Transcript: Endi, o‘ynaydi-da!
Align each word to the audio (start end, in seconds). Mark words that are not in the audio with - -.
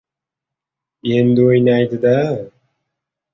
Endi, 1.17 1.43
o‘ynaydi-da! 1.49 2.15